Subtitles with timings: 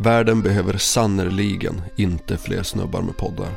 [0.00, 3.50] Världen behöver sannerligen inte fler snubbar med poddar.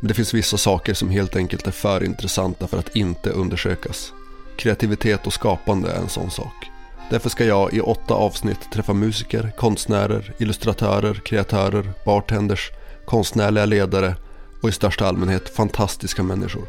[0.00, 4.12] Men det finns vissa saker som helt enkelt är för intressanta för att inte undersökas.
[4.56, 6.70] Kreativitet och skapande är en sån sak.
[7.10, 12.70] Därför ska jag i åtta avsnitt träffa musiker, konstnärer, illustratörer, kreatörer, bartenders,
[13.06, 14.14] konstnärliga ledare
[14.62, 16.66] och i största allmänhet fantastiska människor.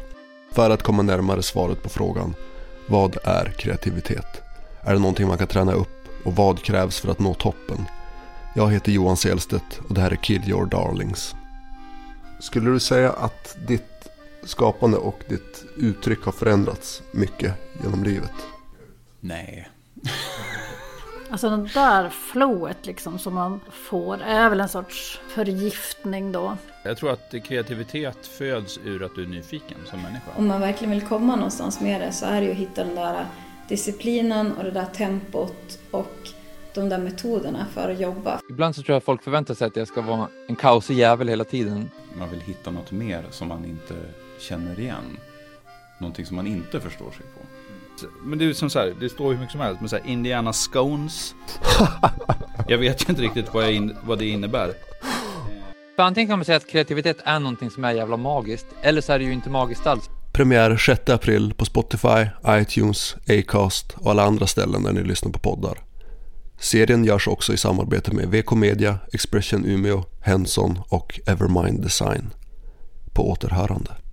[0.52, 2.34] För att komma närmare svaret på frågan,
[2.86, 4.42] vad är kreativitet?
[4.82, 7.86] Är det någonting man kan träna upp och vad krävs för att nå toppen?
[8.56, 11.34] Jag heter Johan Selstedt och det här är Kill Your Darlings.
[12.40, 14.08] Skulle du säga att ditt
[14.42, 18.32] skapande och ditt uttryck har förändrats mycket genom livet?
[19.20, 19.68] Nej.
[21.30, 26.56] Alltså det där flowet liksom som man får är väl en sorts förgiftning då.
[26.82, 30.30] Jag tror att kreativitet föds ur att du är nyfiken som människa.
[30.36, 32.94] Om man verkligen vill komma någonstans med det så är det ju att hitta den
[32.94, 33.26] där
[33.68, 36.28] disciplinen och det där tempot och
[36.74, 38.40] de där metoderna för att jobba.
[38.50, 41.44] Ibland så tror jag folk förväntar sig att jag ska vara en kaosig jävel hela
[41.44, 41.90] tiden.
[42.18, 43.94] Man vill hitta något mer som man inte
[44.38, 45.18] känner igen.
[45.98, 47.46] Någonting som man inte förstår sig på.
[48.22, 50.06] Men det är som så här, det står hur mycket som helst, men så här,
[50.06, 51.34] Indiana Scones.
[52.68, 54.74] jag vet inte riktigt vad, in, vad det innebär.
[55.96, 59.12] För antingen kan man säga att kreativitet är någonting som är jävla magiskt, eller så
[59.12, 60.10] är det ju inte magiskt alls.
[60.32, 65.38] Premiär 6 april på Spotify, iTunes, Acast och alla andra ställen där ni lyssnar på
[65.38, 65.78] poddar.
[66.58, 72.30] Serien görs också i samarbete med VK Media, Expression Umeå, Henson och Evermind Design.
[73.14, 74.03] På återhörande.